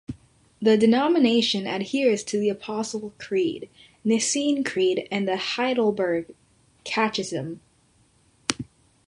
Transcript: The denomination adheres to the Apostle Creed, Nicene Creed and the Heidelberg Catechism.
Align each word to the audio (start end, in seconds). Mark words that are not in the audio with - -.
The 0.59 0.79
denomination 0.79 1.67
adheres 1.67 2.23
to 2.23 2.39
the 2.39 2.49
Apostle 2.49 3.13
Creed, 3.19 3.69
Nicene 4.03 4.63
Creed 4.63 5.07
and 5.11 5.27
the 5.27 5.37
Heidelberg 5.37 6.33
Catechism. 6.83 7.59